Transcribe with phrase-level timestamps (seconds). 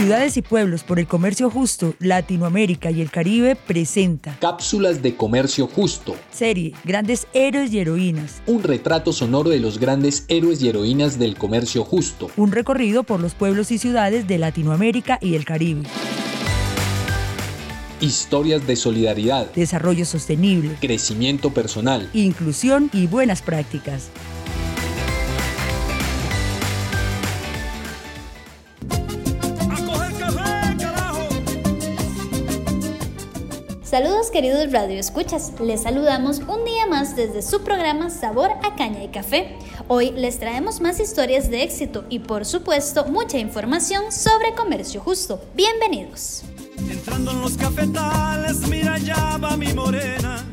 [0.00, 5.66] Ciudades y Pueblos por el Comercio Justo, Latinoamérica y el Caribe presenta Cápsulas de Comercio
[5.66, 6.16] Justo.
[6.32, 8.40] Serie Grandes Héroes y Heroínas.
[8.46, 12.30] Un retrato sonoro de los grandes héroes y heroínas del comercio justo.
[12.38, 15.82] Un recorrido por los pueblos y ciudades de Latinoamérica y el Caribe.
[18.00, 24.08] Historias de solidaridad, Desarrollo sostenible, crecimiento personal, inclusión y buenas prácticas.
[34.30, 39.02] Saludos queridos Radio Escuchas, les saludamos un día más desde su programa Sabor a Caña
[39.02, 39.56] y Café.
[39.88, 45.42] Hoy les traemos más historias de éxito y por supuesto mucha información sobre comercio justo.
[45.56, 46.44] Bienvenidos.
[46.88, 50.44] Entrando en los cafetales, mira ya va mi morena,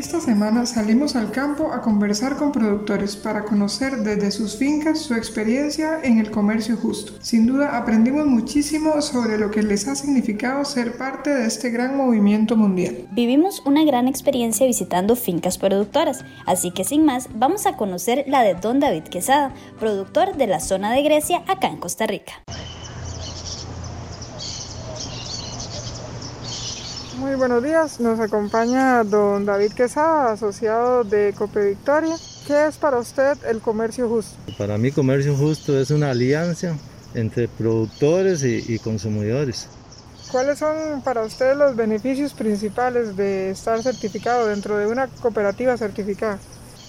[0.00, 5.12] esta semana salimos al campo a conversar con productores para conocer desde sus fincas su
[5.12, 7.12] experiencia en el comercio justo.
[7.20, 11.98] Sin duda aprendimos muchísimo sobre lo que les ha significado ser parte de este gran
[11.98, 13.08] movimiento mundial.
[13.12, 18.40] Vivimos una gran experiencia visitando fincas productoras, así que sin más vamos a conocer la
[18.42, 22.32] de Don David Quesada, productor de la zona de Grecia acá en Costa Rica.
[27.20, 32.16] Muy buenos días, nos acompaña don David Quesada, asociado de Cope Victoria.
[32.46, 34.38] ¿Qué es para usted el comercio justo?
[34.56, 36.78] Para mí comercio justo es una alianza
[37.14, 39.68] entre productores y, consumidores.
[40.32, 46.38] ¿Cuáles son para usted los beneficios principales de estar certificado dentro de una cooperativa certificada?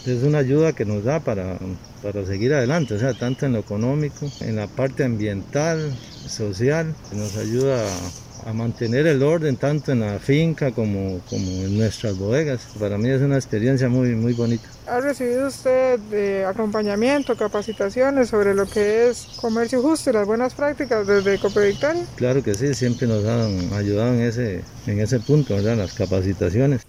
[0.05, 1.57] Es una ayuda que nos da para,
[2.01, 5.93] para seguir adelante, o sea, tanto en lo económico, en la parte ambiental,
[6.25, 11.77] social, nos ayuda a a mantener el orden tanto en la finca como, como en
[11.77, 12.61] nuestras bodegas.
[12.79, 14.67] Para mí es una experiencia muy, muy bonita.
[14.87, 20.53] ¿Ha recibido usted de acompañamiento, capacitaciones sobre lo que es comercio justo y las buenas
[20.53, 22.03] prácticas desde Cope Victoria?
[22.15, 25.77] Claro que sí, siempre nos han ayudado en ese, en ese punto, ¿verdad?
[25.77, 26.85] las capacitaciones.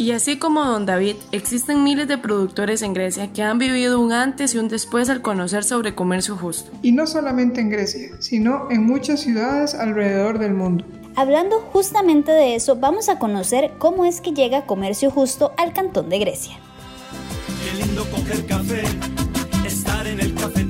[0.00, 4.12] Y así como don David, existen miles de productores en Grecia que han vivido un
[4.12, 6.70] antes y un después al conocer sobre comercio justo.
[6.82, 10.84] Y no solamente en Grecia, sino en muchas ciudades alrededor del mundo.
[11.16, 16.08] Hablando justamente de eso, vamos a conocer cómo es que llega comercio justo al cantón
[16.10, 16.58] de Grecia.
[17.64, 18.82] Qué lindo coger café,
[19.66, 20.67] estar en el cafetal,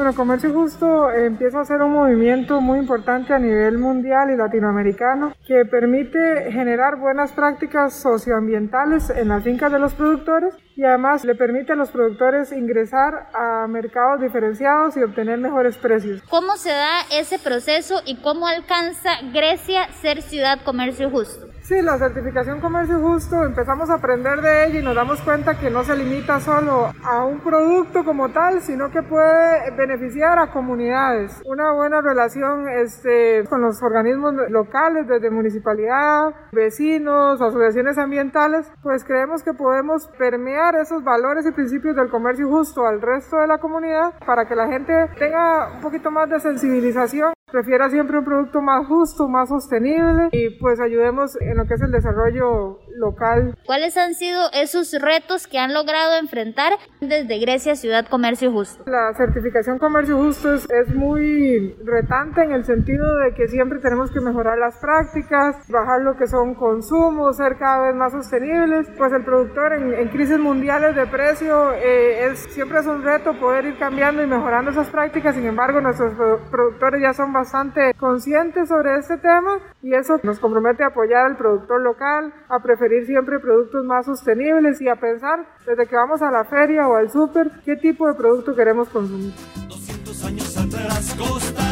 [0.00, 5.34] bueno, Comercio Justo empieza a ser un movimiento muy importante a nivel mundial y latinoamericano
[5.46, 11.34] que permite generar buenas prácticas socioambientales en las fincas de los productores y además le
[11.34, 16.22] permite a los productores ingresar a mercados diferenciados y obtener mejores precios.
[16.30, 21.48] ¿Cómo se da ese proceso y cómo alcanza Grecia ser ciudad comercio justo?
[21.70, 25.70] Sí, la certificación comercio justo, empezamos a aprender de ella y nos damos cuenta que
[25.70, 31.40] no se limita solo a un producto como tal, sino que puede beneficiar a comunidades.
[31.44, 39.44] Una buena relación este, con los organismos locales, desde municipalidad, vecinos, asociaciones ambientales, pues creemos
[39.44, 44.14] que podemos permear esos valores y principios del comercio justo al resto de la comunidad
[44.26, 48.86] para que la gente tenga un poquito más de sensibilización prefiera siempre un producto más
[48.86, 53.56] justo, más sostenible y pues ayudemos en lo que es el desarrollo local.
[53.66, 58.84] ¿Cuáles han sido esos retos que han logrado enfrentar desde Grecia Ciudad Comercio Justo?
[58.86, 64.10] La certificación Comercio Justo es, es muy retante en el sentido de que siempre tenemos
[64.10, 68.86] que mejorar las prácticas, bajar lo que son consumos, ser cada vez más sostenibles.
[68.96, 73.32] Pues el productor en, en crisis mundiales de precio eh, es, siempre es un reto
[73.34, 76.12] poder ir cambiando y mejorando esas prácticas, sin embargo nuestros
[76.50, 81.36] productores ya son bastante conscientes sobre este tema y eso nos compromete a apoyar al
[81.36, 86.30] productor local, a preferir siempre productos más sostenibles y a pensar desde que vamos a
[86.30, 89.32] la feria o al súper qué tipo de producto queremos consumir.
[89.68, 91.69] 200 años atrás Costa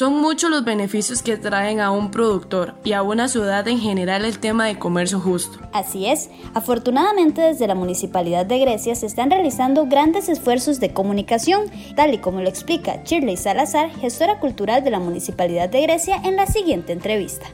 [0.00, 4.24] Son muchos los beneficios que traen a un productor y a una ciudad en general
[4.24, 5.58] el tema de comercio justo.
[5.74, 11.66] Así es, afortunadamente desde la Municipalidad de Grecia se están realizando grandes esfuerzos de comunicación,
[11.96, 16.36] tal y como lo explica Shirley Salazar, gestora cultural de la Municipalidad de Grecia, en
[16.36, 17.48] la siguiente entrevista.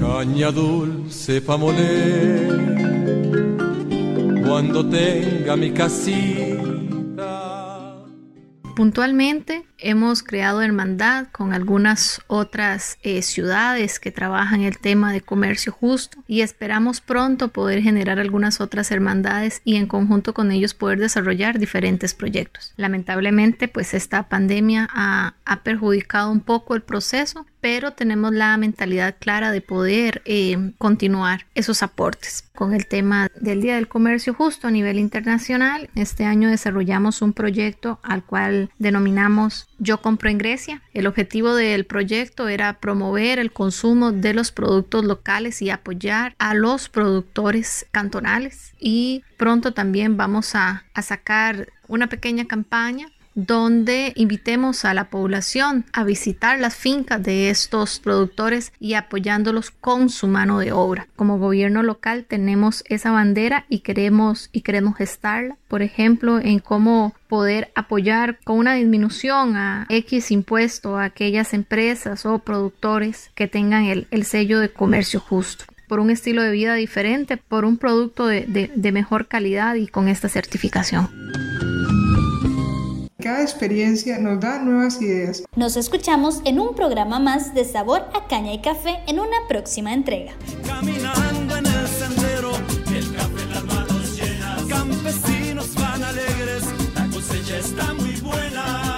[0.00, 1.40] Caña dulce
[4.44, 6.50] cuando tenga mi casita
[8.74, 15.72] Puntualmente, hemos creado hermandad con algunas otras eh, ciudades que trabajan el tema de comercio
[15.72, 20.98] justo y esperamos pronto poder generar algunas otras hermandades y en conjunto con ellos poder
[20.98, 22.72] desarrollar diferentes proyectos.
[22.76, 29.16] Lamentablemente, pues esta pandemia ha, ha perjudicado un poco el proceso, pero tenemos la mentalidad
[29.18, 32.44] clara de poder eh, continuar esos aportes.
[32.54, 37.32] Con el tema del Día del Comercio Justo a nivel internacional, este año desarrollamos un
[37.32, 40.82] proyecto al cual denominamos Yo compro en Grecia.
[40.92, 46.52] El objetivo del proyecto era promover el consumo de los productos locales y apoyar a
[46.52, 48.74] los productores cantonales.
[48.78, 55.84] Y pronto también vamos a, a sacar una pequeña campaña donde invitemos a la población
[55.92, 61.06] a visitar las fincas de estos productores y apoyándolos con su mano de obra.
[61.16, 67.14] Como gobierno local tenemos esa bandera y queremos y queremos gestarla, por ejemplo, en cómo
[67.28, 73.84] poder apoyar con una disminución a X impuesto a aquellas empresas o productores que tengan
[73.84, 78.92] el, sello de comercio justo por un estilo de vida diferente, por un producto de
[78.92, 81.08] mejor calidad y con esta certificación.
[83.30, 85.44] Cada experiencia nos da nuevas ideas.
[85.54, 89.94] Nos escuchamos en un programa más de Sabor a Caña y Café en una próxima
[89.94, 90.32] entrega.
[90.66, 92.50] Caminando en el sendero,
[92.92, 98.90] el café en las manos llenas, campesinos van alegres, la cosecha está muy buena.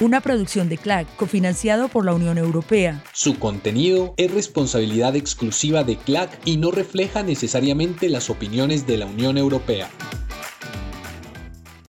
[0.00, 3.04] Una producción de CLAC, cofinanciado por la Unión Europea.
[3.12, 9.06] Su contenido es responsabilidad exclusiva de CLAC y no refleja necesariamente las opiniones de la
[9.06, 9.88] Unión Europea.